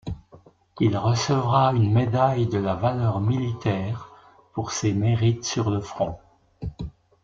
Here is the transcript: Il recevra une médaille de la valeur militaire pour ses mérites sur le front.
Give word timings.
Il 0.79 0.97
recevra 0.97 1.73
une 1.73 1.91
médaille 1.93 2.47
de 2.47 2.57
la 2.57 2.73
valeur 2.73 3.19
militaire 3.21 4.09
pour 4.51 4.71
ses 4.71 4.93
mérites 4.93 5.45
sur 5.45 5.69
le 5.69 5.79
front. 5.79 6.17